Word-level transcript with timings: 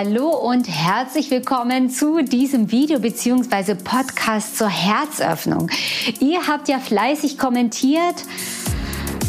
Hallo 0.00 0.28
und 0.28 0.68
herzlich 0.68 1.28
willkommen 1.32 1.90
zu 1.90 2.22
diesem 2.22 2.70
Video 2.70 3.00
bzw. 3.00 3.74
Podcast 3.74 4.56
zur 4.56 4.68
Herzöffnung. 4.68 5.68
Ihr 6.20 6.46
habt 6.46 6.68
ja 6.68 6.78
fleißig 6.78 7.36
kommentiert 7.36 8.14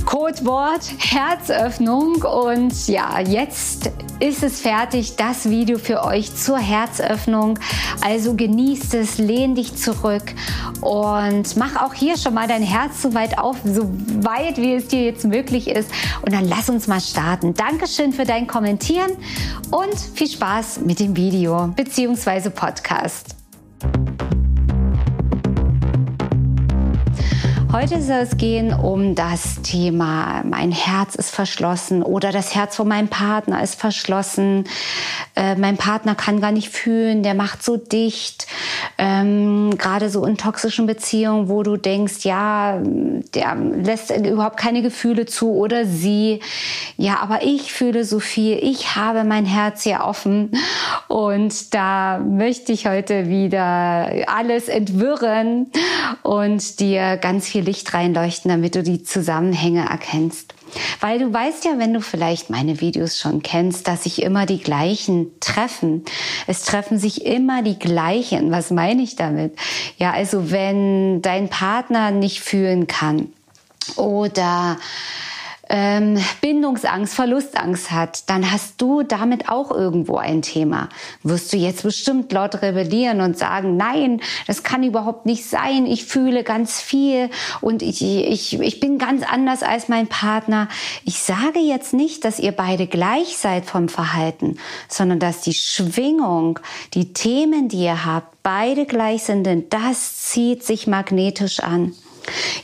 Codewort 0.10 0.92
Herzöffnung 0.98 2.24
und 2.24 2.88
ja, 2.88 3.20
jetzt 3.20 3.92
ist 4.20 4.42
es 4.42 4.60
fertig, 4.60 5.18
das 5.18 5.52
Video 5.52 5.78
für 5.78 6.04
euch 6.04 6.36
zur 6.36 6.58
Herzöffnung. 6.58 7.60
Also 8.02 8.34
genießt 8.34 8.96
es, 8.96 9.20
lehn 9.20 9.54
dich 9.54 9.76
zurück 9.76 10.24
und 10.82 11.56
mach 11.58 11.76
auch 11.76 11.94
hier 11.94 12.18
schon 12.18 12.34
mal 12.34 12.48
dein 12.48 12.64
Herz 12.64 13.04
so 13.04 13.14
weit 13.14 13.38
auf, 13.38 13.58
so 13.64 13.84
weit 14.24 14.58
wie 14.58 14.74
es 14.74 14.88
dir 14.88 15.04
jetzt 15.04 15.26
möglich 15.26 15.68
ist. 15.68 15.92
Und 16.24 16.34
dann 16.34 16.50
lass 16.50 16.72
uns 16.72 16.88
mal 16.88 17.02
starten. 17.02 17.54
Dankeschön 17.54 18.12
für 18.12 18.26
dein 18.26 18.48
Kommentieren 18.48 19.12
und 19.70 19.94
viel 20.16 20.28
Spaß 20.28 20.80
mit 20.80 21.00
dem 21.00 21.16
Video 21.16 21.68
bzw. 21.76 22.50
Podcast. 22.50 23.36
Heute 27.72 28.02
soll 28.02 28.16
es 28.16 28.36
gehen 28.38 28.74
um 28.74 29.14
das 29.14 29.62
Thema, 29.62 30.42
mein 30.44 30.72
Herz 30.72 31.14
ist 31.14 31.30
verschlossen 31.30 32.02
oder 32.02 32.32
das 32.32 32.56
Herz 32.56 32.76
von 32.76 32.88
meinem 32.88 33.10
Partner 33.10 33.62
ist 33.62 33.80
verschlossen. 33.80 34.64
Äh, 35.36 35.54
mein 35.54 35.78
Partner 35.78 36.16
kann 36.16 36.42
gar 36.42 36.52
nicht 36.52 36.70
fühlen, 36.70 37.22
der 37.22 37.36
macht 37.36 37.64
so 37.64 37.78
dicht. 37.78 38.48
Ähm, 38.98 39.78
Gerade 39.78 40.10
so 40.10 40.26
in 40.26 40.36
toxischen 40.36 40.88
Beziehungen, 40.88 41.48
wo 41.48 41.62
du 41.62 41.78
denkst, 41.78 42.26
ja, 42.26 42.82
der 42.82 43.56
lässt 43.56 44.10
überhaupt 44.18 44.58
keine 44.58 44.82
Gefühle 44.82 45.28
zu 45.28 45.52
oder 45.52 45.86
sie. 45.86 46.40
Ja, 46.98 47.20
aber 47.22 47.44
ich 47.44 47.72
fühle 47.72 48.04
so 48.04 48.20
viel. 48.20 48.58
Ich 48.64 48.96
habe 48.96 49.24
mein 49.24 49.46
Herz 49.46 49.84
hier 49.84 50.02
offen 50.06 50.52
und 51.08 51.76
da 51.76 52.18
möchte 52.18 52.72
ich 52.72 52.88
heute 52.88 53.30
wieder 53.30 54.10
alles 54.26 54.70
entwirren 54.70 55.68
und 56.24 56.80
dir 56.80 57.18
ganz 57.18 57.48
viel 57.48 57.59
Licht 57.62 57.94
reinleuchten, 57.94 58.50
damit 58.50 58.76
du 58.76 58.84
die 58.84 59.04
Zusammenhänge 59.04 59.88
erkennst. 59.90 60.54
Weil 61.00 61.20
du 61.20 61.34
weißt 61.34 61.66
ja, 61.66 61.78
wenn 61.78 61.94
du 61.94 62.02
vielleicht 62.02 62.50
meine 62.50 62.82
Videos 62.82 63.18
schon 63.18 63.42
kennst, 63.42 63.88
dass 63.88 64.04
sich 64.04 64.22
immer 64.22 64.46
die 64.46 64.60
gleichen 64.60 65.32
treffen. 65.40 66.04
Es 66.48 66.64
treffen 66.64 67.00
sich 67.00 67.26
immer 67.26 67.64
die 67.64 67.80
gleichen. 67.80 68.52
Was 68.52 68.72
meine 68.72 69.02
ich 69.02 69.16
damit? 69.16 69.56
Ja, 69.98 70.12
also 70.12 70.52
wenn 70.52 71.22
dein 71.22 71.50
Partner 71.50 72.12
nicht 72.12 72.42
fühlen 72.42 72.88
kann 72.88 73.34
oder 73.96 74.78
ähm, 75.70 76.18
Bindungsangst, 76.42 77.14
Verlustangst 77.14 77.92
hat, 77.92 78.30
dann 78.30 78.52
hast 78.52 78.82
du 78.82 79.04
damit 79.04 79.50
auch 79.50 79.72
irgendwo 79.72 80.18
ein 80.18 80.42
Thema. 80.42 80.90
Wirst 81.24 81.54
du 81.54 81.58
jetzt 81.58 81.84
bestimmt 81.84 82.32
laut 82.32 82.62
rebellieren 82.62 83.22
und 83.22 83.38
sagen, 83.38 83.78
nein, 83.78 84.22
das 84.48 84.64
kann 84.64 84.84
überhaupt 84.84 85.26
nicht 85.26 85.46
sein, 85.46 85.86
ich 85.86 86.06
fühle 86.06 86.44
ganz 86.44 86.82
viel 86.82 87.30
und 87.62 87.84
ich, 87.84 88.04
ich, 88.04 88.60
ich 88.60 88.80
bin 88.80 88.98
ganz 88.98 89.24
anders 89.24 89.62
als 89.62 89.90
mein 89.90 90.08
Partner. 90.08 90.68
Ich 91.06 91.20
sage 91.20 91.60
jetzt 91.60 91.94
nicht, 91.94 92.26
dass 92.26 92.40
ihr 92.40 92.52
beide 92.52 92.88
gleich 92.88 93.38
seid 93.38 93.66
vom 93.66 93.90
Verhalten, 93.90 94.58
sondern 94.88 95.20
dass 95.20 95.42
die 95.42 95.54
Schwingung, 95.54 96.60
die 96.96 97.14
Themen, 97.14 97.70
die 97.70 97.84
ihr 97.84 98.06
habt, 98.06 98.42
beide 98.42 98.86
gleich 98.86 99.24
sind, 99.24 99.44
denn 99.44 99.70
das 99.70 100.24
zieht 100.24 100.64
sich 100.64 100.88
magnetisch 100.88 101.60
an. 101.60 101.94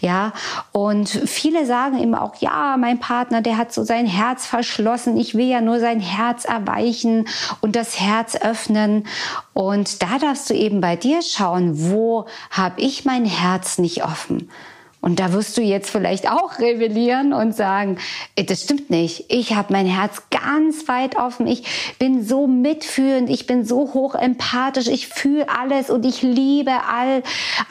Ja, 0.02 0.34
und 0.72 1.10
viele 1.10 1.66
sagen 1.66 2.00
eben 2.00 2.16
auch, 2.16 2.36
ja, 2.42 2.78
mein 2.78 3.00
Partner, 3.00 3.42
der 3.42 3.58
hat 3.58 3.74
so 3.74 3.84
sein 3.84 4.06
Herz 4.06 4.46
verschlossen. 4.46 5.18
Ich 5.18 5.36
will 5.36 5.48
ja 5.48 5.62
nur 5.62 5.80
sein 5.80 6.00
Herz 6.00 6.46
erweichen 6.46 7.28
und 7.62 7.76
das 7.76 8.00
Herz 8.00 8.36
öffnen. 8.36 9.08
Und 9.54 10.02
da 10.02 10.20
darfst 10.20 10.50
du 10.50 10.54
eben 10.54 10.82
bei 10.82 10.96
dir 10.96 11.22
schauen, 11.22 11.90
wo 11.92 12.26
habe 12.52 12.82
ich 12.82 13.06
mein 13.06 13.26
Herz 13.26 13.78
nicht 13.78 14.04
offen? 14.04 14.50
Und 15.06 15.20
da 15.20 15.34
wirst 15.34 15.56
du 15.56 15.62
jetzt 15.62 15.92
vielleicht 15.92 16.28
auch 16.32 16.58
rebellieren 16.58 17.32
und 17.32 17.56
sagen, 17.56 18.00
das 18.36 18.64
stimmt 18.64 18.90
nicht. 18.90 19.26
Ich 19.28 19.54
habe 19.54 19.72
mein 19.72 19.86
Herz 19.86 20.24
ganz 20.32 20.88
weit 20.88 21.16
offen. 21.16 21.46
Ich 21.46 21.96
bin 22.00 22.26
so 22.26 22.48
mitfühlend. 22.48 23.30
Ich 23.30 23.46
bin 23.46 23.64
so 23.66 23.94
hoch 23.94 24.16
empathisch. 24.16 24.88
Ich 24.88 25.08
fühle 25.08 25.48
alles 25.48 25.92
und 25.92 26.08
ich 26.08 26.24
liebe 26.24 26.72
all, 26.92 27.22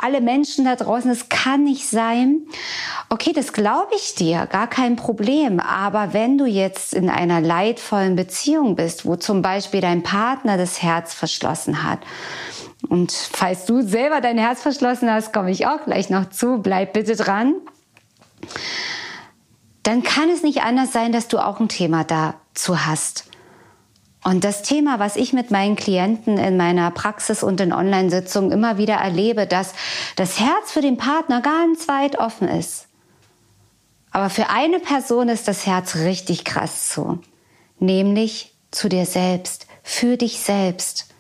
alle 0.01 0.21
Menschen 0.21 0.65
da 0.65 0.77
draußen. 0.77 1.11
Es 1.11 1.29
kann 1.29 1.65
nicht 1.65 1.89
sein. 1.89 2.43
Okay, 3.09 3.33
das 3.35 3.53
glaube 3.53 3.91
ich 3.97 4.15
dir. 4.15 4.47
Gar 4.47 4.69
kein 4.69 4.95
Problem. 4.95 5.59
Aber 5.59 6.13
wenn 6.13 6.39
du 6.39 6.47
jetzt 6.47 6.95
in 6.95 7.11
einer 7.11 7.41
leidvollen 7.41 8.15
Beziehung 8.15 8.77
bist, 8.77 9.07
wo 9.07 9.17
zum 9.17 9.43
Beispiel 9.43 9.81
dein 9.81 10.05
Partner 10.05 10.57
das 10.57 10.83
Herz 10.83 11.15
verschlossen 11.15 11.83
hat, 11.83 11.99
und 12.89 13.13
falls 13.13 13.67
du 13.67 13.83
selber 13.83 14.21
dein 14.21 14.39
Herz 14.39 14.63
verschlossen 14.63 15.11
hast, 15.11 15.33
komme 15.33 15.51
ich 15.51 15.67
auch 15.67 15.85
gleich 15.85 16.11
noch 16.11 16.31
zu. 16.31 16.59
Bleib 16.59 16.93
bitte 16.93 17.17
dran. 17.17 17.55
Dann 19.83 20.03
kann 20.03 20.31
es 20.31 20.43
nicht 20.43 20.63
anders 20.63 20.93
sein, 20.93 21.13
dass 21.13 21.29
du 21.29 21.39
auch 21.39 21.61
ein 21.61 21.69
Thema 21.69 22.05
dazu 22.05 22.87
hast. 22.87 23.27
Und 24.25 24.43
das 24.43 24.63
Thema, 24.63 24.99
was 24.99 25.17
ich 25.17 25.35
mit 25.35 25.51
meinen 25.51 25.77
Klienten 25.77 26.39
in 26.39 26.57
meiner 26.57 26.91
Praxis 26.91 27.43
und 27.43 27.61
in 27.61 27.75
Online-Sitzungen 27.75 28.53
immer 28.53 28.79
wieder 28.79 28.95
erlebe, 28.95 29.47
dass 29.47 29.75
das 30.17 30.41
Herz 30.41 30.73
für 30.73 30.81
den 30.81 30.97
Partner 30.97 31.43
ganz 31.43 31.89
weit 31.89 32.19
offen 32.19 32.49
ist. 32.49 32.89
Aber 34.11 34.31
für 34.31 34.49
eine 34.49 34.79
Person 34.79 35.29
ist 35.29 35.47
das 35.47 35.67
Herz 35.67 35.97
richtig 35.97 36.45
krass 36.45 36.89
zu. 36.89 37.19
Nämlich 37.79 38.55
zu 38.71 38.89
dir 38.89 39.05
selbst, 39.05 39.67
für 39.83 40.17
dich 40.17 40.39
selbst. 40.41 41.14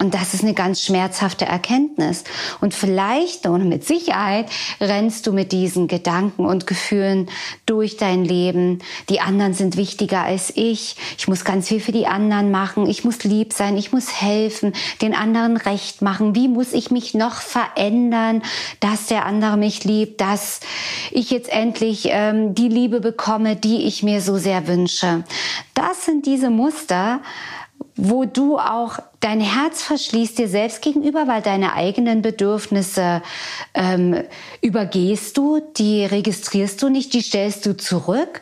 Und 0.00 0.14
das 0.14 0.32
ist 0.32 0.44
eine 0.44 0.54
ganz 0.54 0.82
schmerzhafte 0.82 1.44
Erkenntnis. 1.44 2.22
Und 2.60 2.72
vielleicht 2.72 3.46
und 3.46 3.68
mit 3.68 3.84
Sicherheit 3.84 4.46
rennst 4.80 5.26
du 5.26 5.32
mit 5.32 5.50
diesen 5.50 5.88
Gedanken 5.88 6.46
und 6.46 6.68
Gefühlen 6.68 7.28
durch 7.66 7.96
dein 7.96 8.24
Leben. 8.24 8.78
Die 9.08 9.20
anderen 9.20 9.54
sind 9.54 9.76
wichtiger 9.76 10.22
als 10.22 10.52
ich. 10.54 10.94
Ich 11.18 11.26
muss 11.26 11.44
ganz 11.44 11.66
viel 11.66 11.80
für 11.80 11.90
die 11.90 12.06
anderen 12.06 12.52
machen. 12.52 12.86
Ich 12.86 13.04
muss 13.04 13.24
lieb 13.24 13.52
sein. 13.52 13.76
Ich 13.76 13.92
muss 13.92 14.20
helfen, 14.20 14.72
den 15.02 15.14
anderen 15.14 15.56
recht 15.56 16.00
machen. 16.00 16.36
Wie 16.36 16.46
muss 16.46 16.72
ich 16.74 16.92
mich 16.92 17.14
noch 17.14 17.40
verändern, 17.40 18.42
dass 18.78 19.06
der 19.06 19.26
andere 19.26 19.56
mich 19.56 19.82
liebt, 19.82 20.20
dass 20.20 20.60
ich 21.10 21.30
jetzt 21.30 21.48
endlich 21.48 22.08
ähm, 22.10 22.54
die 22.54 22.68
Liebe 22.68 23.00
bekomme, 23.00 23.56
die 23.56 23.86
ich 23.86 24.04
mir 24.04 24.20
so 24.20 24.38
sehr 24.38 24.68
wünsche. 24.68 25.24
Das 25.74 26.04
sind 26.04 26.26
diese 26.26 26.50
Muster, 26.50 27.20
wo 27.98 28.24
du 28.24 28.58
auch 28.58 29.00
dein 29.18 29.40
Herz 29.40 29.82
verschließt 29.82 30.38
dir 30.38 30.48
selbst 30.48 30.82
gegenüber, 30.82 31.26
weil 31.26 31.42
deine 31.42 31.72
eigenen 31.72 32.22
Bedürfnisse 32.22 33.22
ähm, 33.74 34.22
übergehst 34.62 35.36
du, 35.36 35.60
die 35.76 36.04
registrierst 36.04 36.80
du 36.80 36.88
nicht, 36.88 37.12
die 37.12 37.22
stellst 37.22 37.66
du 37.66 37.76
zurück. 37.76 38.40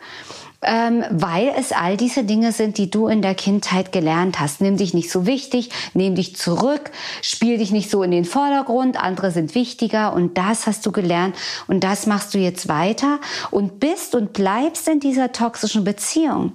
Ähm, 0.62 1.04
weil 1.10 1.52
es 1.56 1.72
all 1.72 1.96
diese 1.96 2.24
Dinge 2.24 2.50
sind, 2.50 2.78
die 2.78 2.90
du 2.90 3.08
in 3.08 3.20
der 3.20 3.34
Kindheit 3.34 3.92
gelernt 3.92 4.40
hast. 4.40 4.62
Nimm 4.62 4.78
dich 4.78 4.94
nicht 4.94 5.10
so 5.10 5.26
wichtig, 5.26 5.70
nimm 5.92 6.14
dich 6.14 6.34
zurück, 6.34 6.90
spiel 7.20 7.58
dich 7.58 7.72
nicht 7.72 7.90
so 7.90 8.02
in 8.02 8.10
den 8.10 8.24
Vordergrund, 8.24 8.96
andere 8.98 9.30
sind 9.30 9.54
wichtiger 9.54 10.14
und 10.14 10.38
das 10.38 10.66
hast 10.66 10.86
du 10.86 10.92
gelernt 10.92 11.36
und 11.68 11.84
das 11.84 12.06
machst 12.06 12.32
du 12.32 12.38
jetzt 12.38 12.68
weiter 12.68 13.20
und 13.50 13.80
bist 13.80 14.14
und 14.14 14.32
bleibst 14.32 14.88
in 14.88 14.98
dieser 14.98 15.32
toxischen 15.32 15.84
Beziehung. 15.84 16.52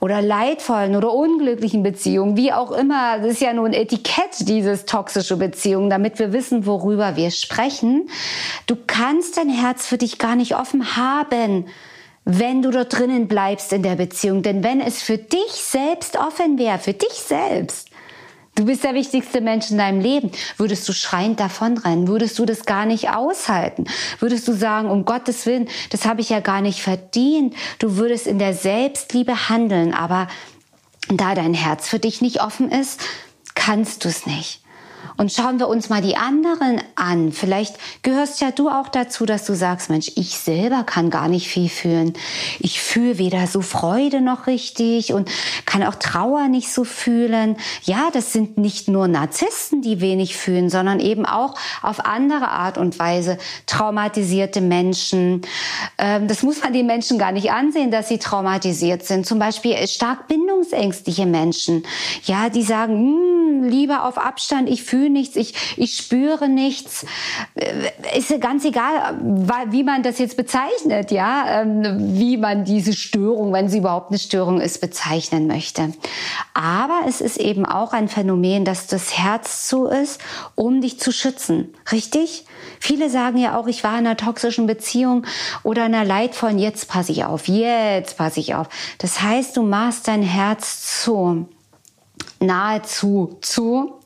oder 0.00 0.22
leidvollen 0.22 0.96
oder 0.96 1.12
unglücklichen 1.12 1.82
Beziehungen, 1.82 2.36
wie 2.36 2.52
auch 2.52 2.72
immer. 2.72 3.18
Das 3.18 3.32
ist 3.32 3.42
ja 3.42 3.52
nur 3.52 3.66
ein 3.66 3.74
Etikett, 3.74 4.48
dieses 4.48 4.86
toxische 4.86 5.36
Beziehung, 5.36 5.90
damit 5.90 6.18
wir 6.18 6.32
wissen, 6.32 6.64
worüber 6.64 7.16
wir 7.16 7.30
sprechen. 7.30 8.08
Du 8.66 8.76
kannst 8.86 9.36
dein 9.36 9.50
Herz 9.50 9.86
für 9.86 9.98
dich 9.98 10.18
gar 10.18 10.36
nicht 10.36 10.56
offen 10.56 10.96
haben 10.96 11.66
wenn 12.24 12.62
du 12.62 12.70
dort 12.70 12.96
drinnen 12.96 13.28
bleibst 13.28 13.72
in 13.72 13.82
der 13.82 13.96
Beziehung. 13.96 14.42
Denn 14.42 14.62
wenn 14.62 14.80
es 14.80 15.02
für 15.02 15.18
dich 15.18 15.52
selbst 15.52 16.16
offen 16.16 16.58
wäre, 16.58 16.78
für 16.78 16.92
dich 16.92 17.12
selbst, 17.12 17.88
du 18.54 18.64
bist 18.64 18.84
der 18.84 18.94
wichtigste 18.94 19.40
Mensch 19.40 19.70
in 19.70 19.78
deinem 19.78 20.00
Leben, 20.00 20.30
würdest 20.56 20.88
du 20.88 20.92
schreiend 20.92 21.40
davonrennen, 21.40 22.08
würdest 22.08 22.38
du 22.38 22.44
das 22.44 22.66
gar 22.66 22.86
nicht 22.86 23.10
aushalten, 23.10 23.86
würdest 24.18 24.46
du 24.48 24.52
sagen, 24.52 24.90
um 24.90 25.04
Gottes 25.04 25.46
Willen, 25.46 25.68
das 25.90 26.04
habe 26.04 26.20
ich 26.20 26.28
ja 26.28 26.40
gar 26.40 26.60
nicht 26.60 26.82
verdient. 26.82 27.54
Du 27.78 27.96
würdest 27.96 28.26
in 28.26 28.38
der 28.38 28.54
Selbstliebe 28.54 29.48
handeln, 29.48 29.94
aber 29.94 30.28
da 31.08 31.34
dein 31.34 31.54
Herz 31.54 31.88
für 31.88 31.98
dich 31.98 32.20
nicht 32.20 32.42
offen 32.42 32.70
ist, 32.70 33.00
kannst 33.54 34.04
du 34.04 34.08
es 34.08 34.26
nicht. 34.26 34.62
Und 35.16 35.32
schauen 35.32 35.58
wir 35.58 35.68
uns 35.68 35.88
mal 35.88 36.00
die 36.00 36.16
anderen 36.16 36.80
an. 36.94 37.32
Vielleicht 37.32 37.76
gehörst 38.02 38.40
ja 38.40 38.50
du 38.50 38.68
auch 38.68 38.88
dazu, 38.88 39.26
dass 39.26 39.44
du 39.44 39.54
sagst, 39.54 39.90
Mensch, 39.90 40.12
ich 40.16 40.38
selber 40.38 40.82
kann 40.84 41.10
gar 41.10 41.28
nicht 41.28 41.48
viel 41.48 41.68
fühlen. 41.68 42.14
Ich 42.58 42.80
fühle 42.80 43.18
weder 43.18 43.46
so 43.46 43.60
Freude 43.60 44.20
noch 44.20 44.46
richtig 44.46 45.12
und 45.12 45.30
kann 45.66 45.82
auch 45.82 45.96
Trauer 45.96 46.48
nicht 46.48 46.72
so 46.72 46.84
fühlen. 46.84 47.56
Ja, 47.82 48.08
das 48.12 48.32
sind 48.32 48.56
nicht 48.56 48.88
nur 48.88 49.08
Narzissten, 49.08 49.82
die 49.82 50.00
wenig 50.00 50.36
fühlen, 50.36 50.70
sondern 50.70 51.00
eben 51.00 51.26
auch 51.26 51.54
auf 51.82 52.04
andere 52.06 52.48
Art 52.48 52.78
und 52.78 52.98
Weise 52.98 53.38
traumatisierte 53.66 54.60
Menschen. 54.60 55.42
Ähm, 55.98 56.28
das 56.28 56.42
muss 56.42 56.62
man 56.62 56.72
den 56.72 56.86
Menschen 56.86 57.18
gar 57.18 57.32
nicht 57.32 57.50
ansehen, 57.50 57.90
dass 57.90 58.08
sie 58.08 58.18
traumatisiert 58.18 59.04
sind. 59.04 59.26
Zum 59.26 59.38
Beispiel 59.38 59.76
stark 59.86 60.28
bindungsängstliche 60.28 61.26
Menschen. 61.26 61.84
Ja, 62.24 62.48
die 62.48 62.62
sagen, 62.62 62.94
hm, 62.94 63.64
lieber 63.68 64.04
auf 64.04 64.18
Abstand, 64.18 64.68
ich 64.68 64.82
fühle 64.90 65.10
nichts, 65.10 65.36
ich, 65.36 65.54
ich 65.76 65.96
spüre 65.96 66.48
nichts. 66.48 67.06
Äh, 67.54 68.18
ist 68.18 68.38
ganz 68.40 68.64
egal, 68.64 69.18
wie 69.70 69.84
man 69.84 70.02
das 70.02 70.18
jetzt 70.18 70.36
bezeichnet, 70.36 71.12
ja, 71.12 71.60
ähm, 71.60 72.18
wie 72.18 72.36
man 72.36 72.64
diese 72.64 72.92
Störung, 72.92 73.52
wenn 73.52 73.68
sie 73.68 73.78
überhaupt 73.78 74.10
eine 74.10 74.18
Störung 74.18 74.60
ist, 74.60 74.80
bezeichnen 74.80 75.46
möchte. 75.46 75.92
Aber 76.54 77.02
es 77.06 77.20
ist 77.20 77.36
eben 77.36 77.64
auch 77.66 77.92
ein 77.92 78.08
Phänomen, 78.08 78.64
dass 78.64 78.88
das 78.88 79.16
Herz 79.16 79.68
zu 79.68 79.86
ist, 79.86 80.20
um 80.56 80.80
dich 80.80 80.98
zu 80.98 81.12
schützen. 81.12 81.72
Richtig? 81.92 82.44
Viele 82.80 83.10
sagen 83.10 83.38
ja 83.38 83.56
auch, 83.56 83.68
ich 83.68 83.84
war 83.84 83.92
in 83.92 84.06
einer 84.06 84.16
toxischen 84.16 84.66
Beziehung 84.66 85.24
oder 85.62 85.84
einer 85.84 86.04
leidvollen, 86.04 86.58
jetzt 86.58 86.88
passe 86.88 87.12
ich 87.12 87.24
auf, 87.24 87.46
jetzt 87.46 88.16
passe 88.16 88.40
ich 88.40 88.56
auf. 88.56 88.68
Das 88.98 89.22
heißt, 89.22 89.56
du 89.56 89.62
machst 89.62 90.08
dein 90.08 90.22
Herz 90.22 91.02
zu 91.02 91.46
nahezu 92.40 93.36
zu, 93.42 93.99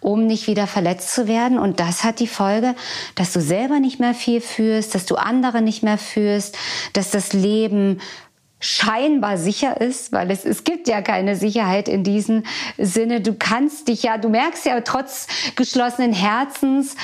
um 0.00 0.26
nicht 0.26 0.46
wieder 0.46 0.66
verletzt 0.66 1.12
zu 1.12 1.28
werden. 1.28 1.58
Und 1.58 1.80
das 1.80 2.04
hat 2.04 2.20
die 2.20 2.26
Folge, 2.26 2.74
dass 3.14 3.32
du 3.32 3.40
selber 3.40 3.80
nicht 3.80 4.00
mehr 4.00 4.14
viel 4.14 4.40
führst, 4.40 4.94
dass 4.94 5.06
du 5.06 5.16
andere 5.16 5.62
nicht 5.62 5.82
mehr 5.82 5.98
führst, 5.98 6.56
dass 6.92 7.10
das 7.10 7.32
Leben 7.32 8.00
scheinbar 8.58 9.36
sicher 9.36 9.80
ist, 9.80 10.12
weil 10.12 10.30
es, 10.30 10.44
es 10.44 10.64
gibt 10.64 10.88
ja 10.88 11.02
keine 11.02 11.36
Sicherheit 11.36 11.88
in 11.88 12.04
diesem 12.04 12.42
Sinne. 12.78 13.20
Du 13.20 13.34
kannst 13.34 13.88
dich 13.88 14.02
ja, 14.02 14.16
du 14.16 14.28
merkst 14.28 14.64
ja 14.64 14.80
trotz 14.80 15.26
geschlossenen 15.56 16.12
Herzens, 16.12 16.96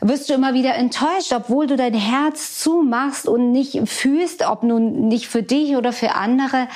wirst 0.00 0.28
du 0.28 0.34
immer 0.34 0.54
wieder 0.54 0.74
enttäuscht, 0.74 1.32
obwohl 1.34 1.66
du 1.66 1.76
dein 1.76 1.94
Herz 1.94 2.58
zumachst 2.58 3.28
und 3.28 3.52
nicht 3.52 3.80
fühlst, 3.88 4.46
ob 4.46 4.62
nun 4.62 5.08
nicht 5.08 5.28
für 5.28 5.42
dich 5.42 5.76
oder 5.76 5.92
für 5.92 6.14
andere, 6.14 6.68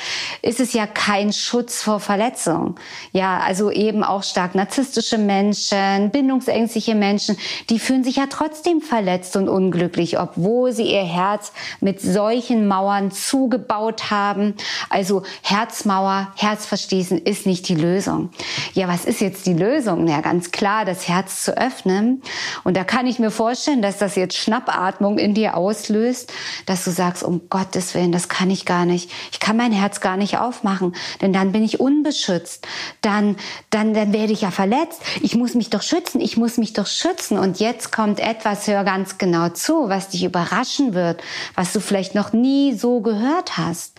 ist 0.43 0.61
es 0.61 0.73
ja 0.73 0.87
kein 0.87 1.33
Schutz 1.33 1.83
vor 1.83 2.01
Verletzung. 2.01 2.77
Ja, 3.13 3.39
also 3.39 3.71
eben 3.71 4.05
auch 4.05 4.23
stark 4.23 4.55
narzisstische 4.55 5.19
Menschen, 5.19 6.11
bindungsängstliche 6.11 6.95
Menschen, 6.95 7.37
die 7.71 7.79
fühlen 7.79 8.05
sich 8.05 8.17
ja 8.17 8.27
trotzdem 8.29 8.81
verletzt 8.81 9.37
und 9.37 9.49
unglücklich, 9.49 10.19
obwohl 10.19 10.73
sie 10.73 10.93
ihr 10.93 11.05
Herz 11.05 11.53
mit 11.81 12.01
solchen 12.01 12.69
Mauern 12.69 13.11
zugebaut 13.11 14.11
haben. 14.11 14.55
Also 14.91 15.23
Herzmauer, 15.43 16.33
Herzverschließen 16.37 17.19
ist 17.19 17.47
nicht 17.47 17.69
die 17.69 17.75
Lösung. 17.75 18.31
Ja, 18.75 18.89
was 18.89 19.05
ist 19.05 19.21
jetzt 19.21 19.47
die 19.47 19.55
Lösung? 19.55 20.07
Ja, 20.09 20.21
ganz 20.21 20.51
klar, 20.51 20.85
das 20.85 21.09
Herz 21.09 21.43
zu 21.43 21.57
öffnen. 21.57 22.23
Und 22.65 22.77
da 22.77 22.85
kann 22.85 23.07
ich 23.07 23.14
mir 23.19 23.31
vorstellen, 23.31 23.83
dass 23.83 23.99
das 23.99 24.17
jetzt 24.17 24.37
Schnappatmung 24.37 25.19
in 25.19 25.35
dir 25.35 25.57
auslöst, 25.57 26.33
dass 26.67 26.85
du 26.85 26.91
sagst, 26.91 27.23
um 27.23 27.49
Gottes 27.49 27.95
Willen, 27.95 28.13
das 28.13 28.29
kann 28.29 28.51
ich 28.51 28.65
gar 28.65 28.85
nicht. 28.85 29.11
Ich 29.33 29.41
kann 29.41 29.57
mein 29.57 29.73
Herz 29.73 30.01
gar 30.01 30.17
nicht 30.17 30.39
aufmachen, 30.39 30.95
denn 31.21 31.33
dann 31.33 31.53
bin 31.53 31.63
ich 31.63 31.81
unbeschützt. 31.81 32.67
Dann, 33.01 33.37
dann, 33.71 33.95
dann 33.95 34.13
werde 34.13 34.33
ich 34.33 34.43
ja 34.43 34.51
verletzt. 34.51 35.01
Ich 35.21 35.35
muss 35.37 35.55
mich 35.55 35.71
doch 35.71 35.83
schützen. 35.83 36.21
Ich 36.21 36.37
muss 36.37 36.57
mich 36.57 36.73
doch 36.73 36.87
schützen. 36.87 37.39
Und 37.39 37.61
jetzt 37.61 37.93
kommt 37.93 38.21
etwas, 38.21 38.67
hör 38.67 38.85
ganz 38.85 39.19
genau 39.19 39.51
zu, 39.51 39.89
was 39.89 40.09
dich 40.09 40.25
überraschen 40.25 40.95
wird, 40.95 41.23
was 41.55 41.73
du 41.73 41.81
vielleicht 41.81 42.15
noch 42.15 42.33
nie 42.33 42.75
so 42.75 43.01
gehört 43.01 43.57
hast. 43.57 43.95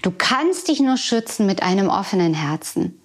Du 0.00 0.10
kannst 0.10 0.68
dich 0.68 0.80
nur 0.80 0.96
schützen 0.96 1.44
mit 1.46 1.62
einem 1.62 1.88
offenen 1.88 2.32
Herzen. 2.32 3.01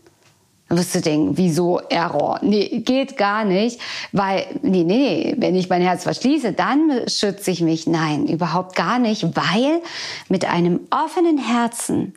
Dann 0.69 0.77
wirst 0.77 0.95
du 0.95 1.01
denken, 1.01 1.37
wieso 1.37 1.79
Error? 1.79 2.39
Nee, 2.41 2.79
geht 2.79 3.15
gar 3.15 3.45
nicht, 3.45 3.79
weil, 4.11 4.45
nee, 4.61 4.83
nee, 4.83 5.33
wenn 5.37 5.55
ich 5.55 5.69
mein 5.69 5.81
Herz 5.81 6.03
verschließe, 6.03 6.53
dann 6.53 7.03
schütze 7.07 7.51
ich 7.51 7.61
mich. 7.61 7.87
Nein, 7.87 8.27
überhaupt 8.27 8.75
gar 8.75 8.99
nicht, 8.99 9.35
weil 9.35 9.81
mit 10.27 10.45
einem 10.45 10.81
offenen 10.89 11.37
Herzen 11.37 12.13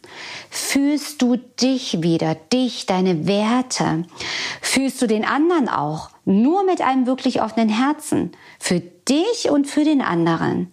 fühlst 0.51 1.23
du 1.23 1.37
dich 1.37 2.03
wieder, 2.03 2.35
dich, 2.35 2.87
deine 2.87 3.27
Werte, 3.27 4.05
fühlst 4.61 5.01
du 5.01 5.07
den 5.07 5.25
anderen 5.25 5.69
auch, 5.69 6.11
nur 6.25 6.65
mit 6.65 6.81
einem 6.81 7.07
wirklich 7.07 7.43
offenen 7.43 7.69
Herzen. 7.69 8.33
Für 8.59 8.83
dich 9.11 9.51
und 9.51 9.67
für 9.67 9.85
den 9.85 10.01
anderen. 10.01 10.69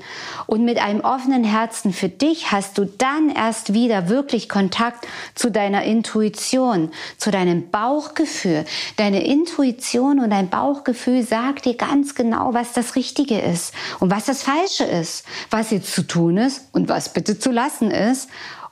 Und 0.45 0.63
mit 0.63 0.77
einem 0.77 1.01
offenen 1.01 1.43
Herzen 1.43 1.91
für 1.91 2.07
dich 2.07 2.51
hast 2.51 2.77
du 2.77 2.85
dann 2.85 3.29
erst 3.29 3.73
wieder 3.73 4.09
wirklich 4.09 4.47
Kontakt 4.47 5.07
zu 5.33 5.49
deiner 5.49 5.83
Intuition, 5.83 6.91
zu 7.17 7.31
deinem 7.31 7.69
Bauchgefühl. 7.71 8.65
Deine 8.95 9.25
Intuition 9.25 10.19
und 10.19 10.29
dein 10.29 10.49
Bauchgefühl 10.49 11.23
sagt 11.23 11.65
dir 11.65 11.75
ganz 11.75 12.13
genau, 12.13 12.53
was 12.53 12.73
das 12.73 12.95
Richtige 12.95 13.39
ist 13.39 13.73
und 13.99 14.11
was 14.11 14.25
das 14.25 14.43
Falsche 14.43 14.83
ist, 14.83 15.25
was 15.49 15.71
jetzt 15.71 15.93
zu 15.93 16.05
tun 16.05 16.37
ist 16.37 16.69
und 16.71 16.89
was 16.89 17.13
bitte 17.13 17.39
zu 17.39 17.51
lassen 17.51 17.89
ist, 17.89 18.29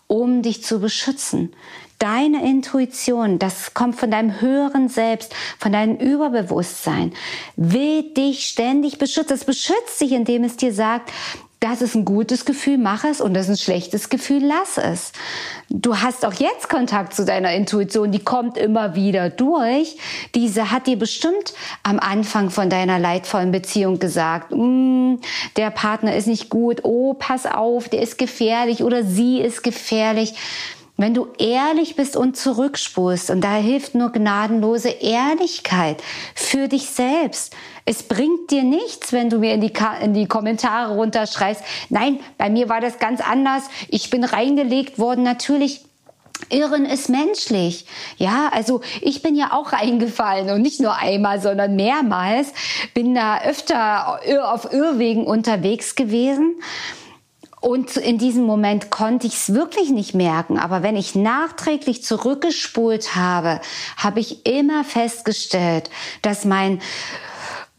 um 0.08 0.42
dich 0.42 0.64
zu 0.64 0.80
beschützen. 0.80 1.54
Deine 2.00 2.46
Intuition, 2.46 3.40
das 3.40 3.74
kommt 3.74 3.96
von 3.96 4.12
deinem 4.12 4.42
höheren 4.42 4.90
Selbst, 4.90 5.34
von 5.58 5.72
deinem 5.72 5.96
Überbewusstsein, 5.96 7.14
will 7.56 8.14
dich 8.14 8.46
ständig 8.46 8.98
beschützen. 8.98 9.34
Es 9.34 9.46
beschützt 9.46 10.02
dich, 10.02 10.12
indem 10.12 10.44
es 10.44 10.58
dir 10.58 10.74
sagt, 10.74 11.12
das 11.66 11.82
ist 11.82 11.96
ein 11.96 12.06
gutes 12.06 12.46
Gefühl, 12.46 12.78
mach 12.78 13.04
es 13.06 13.22
und 13.22 13.34
das 13.34 13.50
ist 13.50 13.50
ein 13.50 13.64
schlechtes 13.64 14.10
Gefühl, 14.10 14.44
lass 14.46 14.78
es. 14.78 15.14
Du 15.70 15.98
hast 15.98 16.24
auch 16.24 16.34
jetzt 16.34 16.70
Kontakt 16.70 17.16
zu 17.16 17.26
deiner 17.26 17.54
Intuition, 17.54 18.12
die 18.12 18.24
kommt 18.24 18.56
immer 18.56 18.94
wieder 18.94 19.32
durch. 19.32 19.98
Diese 20.36 20.72
hat 20.72 20.86
dir 20.86 20.98
bestimmt 20.98 21.56
am 21.82 22.00
Anfang 22.00 22.52
von 22.52 22.70
deiner 22.70 23.00
leidvollen 23.00 23.52
Beziehung 23.52 23.98
gesagt, 23.98 24.52
mm, 24.52 25.16
der 25.58 25.72
Partner 25.72 26.16
ist 26.16 26.28
nicht 26.28 26.50
gut, 26.50 26.82
oh, 26.84 27.16
pass 27.16 27.48
auf, 27.48 27.90
der 27.90 28.04
ist 28.04 28.20
gefährlich 28.20 28.84
oder 28.84 29.04
sie 29.04 29.42
ist 29.42 29.64
gefährlich. 29.64 30.36
Wenn 30.98 31.14
du 31.14 31.28
ehrlich 31.40 31.96
bist 31.96 32.16
und 32.16 32.38
zurückspulst, 32.38 33.30
und 33.30 33.42
da 33.42 33.56
hilft 33.56 33.96
nur 33.96 34.12
gnadenlose 34.12 34.90
Ehrlichkeit 34.90 36.02
für 36.36 36.68
dich 36.68 36.86
selbst. 36.90 37.54
Es 37.86 38.04
bringt 38.04 38.50
dir 38.50 38.64
nichts, 38.64 39.14
wenn 39.14 39.30
du 39.30 39.38
mir 39.38 39.54
in 39.54 39.62
die, 39.62 39.74
in 40.02 40.14
die 40.14 40.28
Kommentare 40.28 40.96
runterschreist, 40.96 41.62
nein, 41.90 42.20
bei 42.38 42.50
mir 42.50 42.68
war 42.68 42.82
das 42.82 42.98
ganz 42.98 43.22
anders, 43.22 43.64
ich 43.90 44.10
bin 44.10 44.24
reingelegt 44.24 44.98
worden, 44.98 45.24
natürlich 45.24 45.86
Irren 46.50 46.86
ist 46.86 47.10
menschlich. 47.10 47.86
Ja, 48.18 48.50
also 48.52 48.82
ich 49.02 49.22
bin 49.22 49.36
ja 49.36 49.54
auch 49.54 49.72
reingefallen 49.74 50.50
und 50.50 50.62
nicht 50.62 50.80
nur 50.80 50.96
einmal, 50.96 51.42
sondern 51.42 51.76
mehrmals. 51.76 52.54
Bin 52.94 53.16
da 53.16 53.42
öfter 53.42 54.20
auf 54.44 54.72
Irrwegen 54.72 55.26
unterwegs 55.26 55.96
gewesen. 55.96 56.56
Und 57.62 57.98
in 57.98 58.20
diesem 58.20 58.44
Moment 58.44 58.92
konnte 58.92 59.26
ich 59.26 59.34
es 59.34 59.54
wirklich 59.54 59.90
nicht 59.90 60.14
merken. 60.14 60.60
Aber 60.60 60.84
wenn 60.84 60.96
ich 60.96 61.16
nachträglich 61.16 62.04
zurückgespult 62.04 63.16
habe, 63.16 63.60
habe 63.98 64.20
ich 64.20 64.46
immer 64.46 64.84
festgestellt, 64.84 65.90
dass 66.22 66.46
mein 66.46 66.80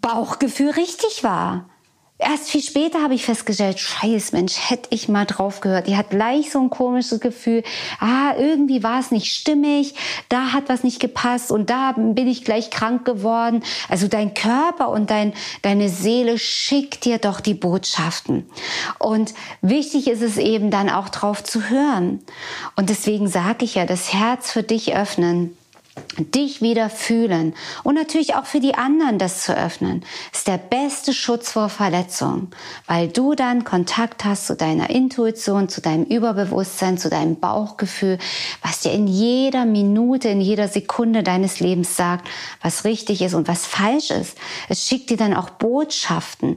Bauchgefühl 0.06 0.70
richtig 0.70 1.24
war. 1.24 1.68
Erst 2.16 2.48
viel 2.48 2.62
später 2.62 3.02
habe 3.02 3.14
ich 3.14 3.24
festgestellt, 3.24 3.80
scheiß 3.80 4.30
Mensch, 4.30 4.70
hätte 4.70 4.88
ich 4.90 5.08
mal 5.08 5.24
drauf 5.26 5.60
gehört. 5.60 5.88
Die 5.88 5.96
hat 5.96 6.10
gleich 6.10 6.52
so 6.52 6.60
ein 6.60 6.70
komisches 6.70 7.18
Gefühl, 7.18 7.64
ah, 7.98 8.32
irgendwie 8.38 8.84
war 8.84 9.00
es 9.00 9.10
nicht 9.10 9.34
stimmig, 9.34 9.96
da 10.28 10.52
hat 10.52 10.68
was 10.68 10.84
nicht 10.84 11.00
gepasst 11.00 11.50
und 11.50 11.70
da 11.70 11.92
bin 11.92 12.28
ich 12.28 12.44
gleich 12.44 12.70
krank 12.70 13.04
geworden. 13.04 13.64
Also 13.88 14.06
dein 14.06 14.32
Körper 14.32 14.90
und 14.90 15.10
dein, 15.10 15.34
deine 15.62 15.88
Seele 15.88 16.38
schickt 16.38 17.04
dir 17.04 17.18
doch 17.18 17.40
die 17.40 17.54
Botschaften. 17.54 18.48
Und 19.00 19.34
wichtig 19.60 20.06
ist 20.06 20.22
es 20.22 20.38
eben 20.38 20.70
dann 20.70 20.88
auch 20.88 21.08
drauf 21.08 21.42
zu 21.42 21.68
hören. 21.68 22.20
Und 22.76 22.90
deswegen 22.90 23.26
sage 23.26 23.64
ich 23.64 23.74
ja, 23.74 23.86
das 23.86 24.12
Herz 24.12 24.52
für 24.52 24.62
dich 24.62 24.94
öffnen 24.94 25.56
dich 26.18 26.62
wieder 26.62 26.88
fühlen 26.88 27.54
und 27.82 27.94
natürlich 27.94 28.34
auch 28.34 28.46
für 28.46 28.60
die 28.60 28.74
anderen 28.74 29.18
das 29.18 29.42
zu 29.42 29.56
öffnen, 29.56 30.04
ist 30.32 30.48
der 30.48 30.58
beste 30.58 31.12
Schutz 31.12 31.52
vor 31.52 31.68
Verletzung, 31.68 32.48
weil 32.86 33.08
du 33.08 33.34
dann 33.34 33.64
Kontakt 33.64 34.24
hast 34.24 34.46
zu 34.46 34.56
deiner 34.56 34.90
Intuition, 34.90 35.68
zu 35.68 35.80
deinem 35.80 36.04
Überbewusstsein, 36.04 36.98
zu 36.98 37.10
deinem 37.10 37.38
Bauchgefühl, 37.38 38.18
was 38.62 38.80
dir 38.80 38.92
in 38.92 39.06
jeder 39.06 39.64
Minute, 39.64 40.28
in 40.28 40.40
jeder 40.40 40.68
Sekunde 40.68 41.22
deines 41.22 41.60
Lebens 41.60 41.96
sagt, 41.96 42.28
was 42.62 42.84
richtig 42.84 43.22
ist 43.22 43.34
und 43.34 43.48
was 43.48 43.66
falsch 43.66 44.10
ist. 44.10 44.38
Es 44.68 44.86
schickt 44.86 45.10
dir 45.10 45.16
dann 45.16 45.34
auch 45.34 45.50
Botschaften 45.50 46.56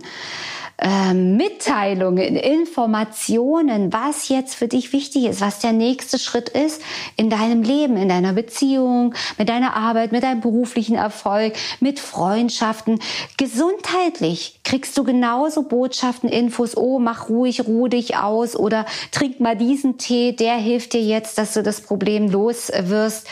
äh, 0.81 1.13
Mitteilungen, 1.13 2.35
Informationen, 2.35 3.91
was 3.91 4.29
jetzt 4.29 4.55
für 4.55 4.67
dich 4.67 4.93
wichtig 4.93 5.25
ist, 5.25 5.41
was 5.41 5.59
der 5.59 5.73
nächste 5.73 6.17
Schritt 6.17 6.49
ist 6.49 6.81
in 7.17 7.29
deinem 7.29 7.63
Leben, 7.63 7.97
in 7.97 8.07
deiner 8.07 8.33
Beziehung, 8.33 9.13
mit 9.37 9.49
deiner 9.49 9.75
Arbeit, 9.75 10.11
mit 10.11 10.23
deinem 10.23 10.41
beruflichen 10.41 10.95
Erfolg, 10.95 11.53
mit 11.79 11.99
Freundschaften. 11.99 12.99
Gesundheitlich 13.37 14.59
kriegst 14.63 14.97
du 14.97 15.03
genauso 15.03 15.63
Botschaften, 15.63 16.29
Infos, 16.29 16.77
oh, 16.77 16.99
mach 16.99 17.27
ruhig, 17.27 17.67
ruh 17.67 17.87
dich 17.87 18.15
aus 18.15 18.55
oder 18.55 18.85
trink 19.11 19.39
mal 19.39 19.57
diesen 19.57 19.97
Tee, 19.97 20.31
der 20.31 20.55
hilft 20.55 20.93
dir 20.93 21.01
jetzt, 21.01 21.37
dass 21.37 21.53
du 21.53 21.63
das 21.63 21.81
Problem 21.81 22.29
los 22.29 22.71
wirst. 22.83 23.27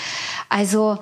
Also, 0.50 0.98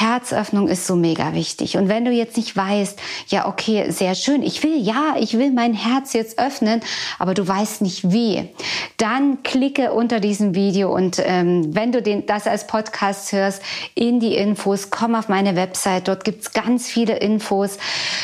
Herzöffnung 0.00 0.68
ist 0.68 0.86
so 0.86 0.96
mega 0.96 1.34
wichtig. 1.34 1.76
Und 1.76 1.88
wenn 1.88 2.04
du 2.04 2.10
jetzt 2.10 2.36
nicht 2.36 2.56
weißt, 2.56 2.98
ja, 3.28 3.46
okay, 3.46 3.90
sehr 3.90 4.14
schön, 4.14 4.42
ich 4.42 4.62
will, 4.62 4.76
ja, 4.76 5.16
ich 5.18 5.36
will 5.36 5.50
mein 5.50 5.74
Herz 5.74 6.12
jetzt 6.12 6.38
öffnen, 6.38 6.80
aber 7.18 7.34
du 7.34 7.46
weißt 7.46 7.82
nicht 7.82 8.10
wie, 8.10 8.48
dann 8.96 9.42
klicke 9.42 9.92
unter 9.92 10.20
diesem 10.20 10.54
Video 10.54 10.94
und 10.94 11.20
ähm, 11.24 11.74
wenn 11.74 11.92
du 11.92 12.02
den, 12.02 12.26
das 12.26 12.46
als 12.46 12.66
Podcast 12.66 13.32
hörst, 13.32 13.62
in 13.94 14.20
die 14.20 14.34
Infos, 14.34 14.90
komm 14.90 15.14
auf 15.14 15.28
meine 15.28 15.56
Website, 15.56 16.08
dort 16.08 16.24
gibt's 16.24 16.52
ganz 16.52 16.88
viele 16.88 17.18
Infos. 17.18 17.78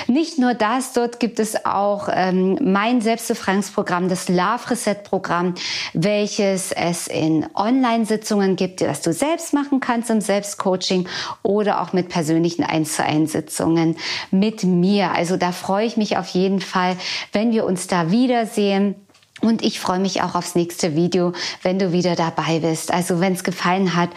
Nicht 0.06 0.38
nur 0.38 0.54
das, 0.54 0.92
dort 0.92 1.20
gibt 1.20 1.38
es 1.38 1.66
auch 1.66 2.08
ähm, 2.12 2.58
mein 2.62 3.00
Selbstbefreiungsprogramm, 3.00 4.08
das 4.08 4.28
Love 4.28 4.70
Reset 4.70 4.96
Programm, 5.04 5.54
welches 5.92 6.72
es 6.72 7.06
in 7.06 7.46
Online-Sitzungen 7.54 8.56
gibt, 8.56 8.80
das 8.80 9.02
du 9.02 9.12
selbst 9.12 9.52
machen 9.52 9.80
kannst 9.80 10.10
im 10.10 10.20
Selbstcoaching 10.20 11.06
oder 11.66 11.82
auch 11.82 11.92
mit 11.92 12.08
persönlichen 12.08 12.64
1 12.64 12.96
zu 12.96 13.04
1 13.04 13.32
Sitzungen 13.32 13.96
mit 14.30 14.62
mir. 14.64 15.12
Also 15.12 15.36
da 15.36 15.52
freue 15.52 15.86
ich 15.86 15.96
mich 15.96 16.16
auf 16.16 16.28
jeden 16.28 16.60
Fall, 16.60 16.96
wenn 17.32 17.52
wir 17.52 17.64
uns 17.64 17.88
da 17.88 18.10
wiedersehen. 18.10 18.94
Und 19.42 19.62
ich 19.62 19.80
freue 19.80 19.98
mich 19.98 20.22
auch 20.22 20.34
aufs 20.34 20.54
nächste 20.54 20.96
Video, 20.96 21.32
wenn 21.62 21.78
du 21.78 21.92
wieder 21.92 22.16
dabei 22.16 22.60
bist. 22.60 22.92
Also 22.92 23.20
wenn 23.20 23.34
es 23.34 23.44
gefallen 23.44 23.94
hat, 23.94 24.08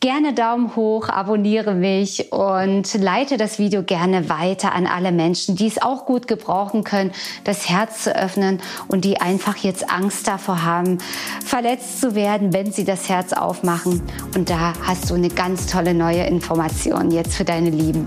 gerne 0.00 0.32
Daumen 0.32 0.74
hoch, 0.76 1.10
abonniere 1.10 1.74
mich 1.74 2.32
und 2.32 2.94
leite 2.94 3.36
das 3.36 3.58
Video 3.58 3.82
gerne 3.82 4.30
weiter 4.30 4.72
an 4.72 4.86
alle 4.86 5.12
Menschen, 5.12 5.56
die 5.56 5.66
es 5.66 5.82
auch 5.82 6.06
gut 6.06 6.26
gebrauchen 6.26 6.84
können, 6.84 7.12
das 7.44 7.68
Herz 7.68 8.04
zu 8.04 8.16
öffnen 8.16 8.62
und 8.88 9.04
die 9.04 9.20
einfach 9.20 9.58
jetzt 9.58 9.90
Angst 9.90 10.26
davor 10.26 10.62
haben, 10.62 10.98
verletzt 11.44 12.00
zu 12.00 12.14
werden, 12.14 12.54
wenn 12.54 12.72
sie 12.72 12.84
das 12.84 13.10
Herz 13.10 13.34
aufmachen. 13.34 14.02
Und 14.34 14.48
da 14.48 14.72
hast 14.86 15.10
du 15.10 15.14
eine 15.14 15.28
ganz 15.28 15.66
tolle 15.66 15.92
neue 15.92 16.24
Information 16.24 17.10
jetzt 17.10 17.34
für 17.34 17.44
deine 17.44 17.70
Lieben. 17.70 18.06